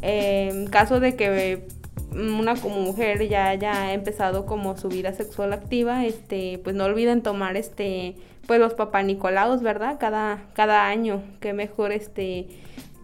en 0.00 0.66
caso 0.68 1.00
de 1.00 1.16
que 1.16 1.66
una 2.12 2.54
mujer 2.54 3.28
ya 3.28 3.48
haya 3.48 3.92
empezado 3.92 4.46
como 4.46 4.76
su 4.78 4.88
vida 4.88 5.12
sexual 5.12 5.52
activa, 5.52 6.06
este, 6.06 6.58
pues 6.64 6.74
no 6.74 6.84
olviden 6.84 7.22
tomar 7.22 7.58
este, 7.58 8.16
pues 8.46 8.58
los 8.58 8.72
Papa 8.72 9.02
Nicolaos, 9.02 9.62
¿verdad? 9.62 9.98
Cada, 10.00 10.44
cada 10.54 10.86
año, 10.86 11.22
que 11.40 11.52
mejor 11.52 11.92
este, 11.92 12.48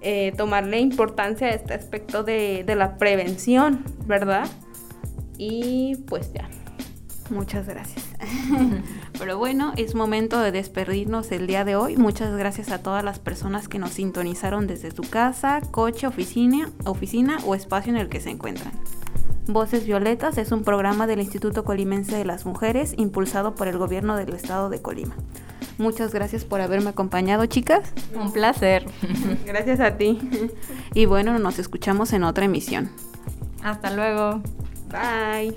eh, 0.00 0.32
tomarle 0.36 0.80
importancia 0.80 1.48
a 1.48 1.50
este 1.50 1.74
aspecto 1.74 2.22
de, 2.22 2.64
de 2.64 2.74
la 2.74 2.96
prevención, 2.96 3.84
¿verdad? 4.06 4.48
Y 5.36 5.96
pues 6.08 6.32
ya. 6.32 6.48
Muchas 7.30 7.66
gracias. 7.66 8.04
Pero 9.18 9.38
bueno, 9.38 9.72
es 9.76 9.94
momento 9.94 10.40
de 10.40 10.52
despedirnos 10.52 11.30
el 11.32 11.46
día 11.46 11.64
de 11.64 11.76
hoy. 11.76 11.96
Muchas 11.96 12.34
gracias 12.36 12.70
a 12.70 12.82
todas 12.82 13.04
las 13.04 13.18
personas 13.18 13.68
que 13.68 13.78
nos 13.78 13.90
sintonizaron 13.90 14.66
desde 14.66 14.90
su 14.90 15.02
casa, 15.02 15.60
coche, 15.70 16.06
oficina, 16.06 16.70
oficina 16.84 17.38
o 17.44 17.54
espacio 17.54 17.92
en 17.92 17.98
el 17.98 18.08
que 18.08 18.20
se 18.20 18.30
encuentran. 18.30 18.72
Voces 19.46 19.86
Violetas 19.86 20.36
es 20.36 20.52
un 20.52 20.62
programa 20.62 21.06
del 21.06 21.20
Instituto 21.20 21.64
Colimense 21.64 22.16
de 22.16 22.24
las 22.24 22.44
Mujeres 22.44 22.94
impulsado 22.98 23.54
por 23.54 23.66
el 23.68 23.78
gobierno 23.78 24.16
del 24.16 24.34
estado 24.34 24.68
de 24.68 24.82
Colima. 24.82 25.14
Muchas 25.78 26.12
gracias 26.12 26.44
por 26.44 26.60
haberme 26.60 26.90
acompañado, 26.90 27.46
chicas. 27.46 27.92
Un 28.12 28.32
placer. 28.32 28.84
Gracias 29.46 29.78
a 29.78 29.96
ti. 29.96 30.18
Y 30.92 31.06
bueno, 31.06 31.38
nos 31.38 31.60
escuchamos 31.60 32.12
en 32.12 32.24
otra 32.24 32.46
emisión. 32.46 32.90
Hasta 33.62 33.92
luego. 33.92 34.42
Bye. 34.90 35.56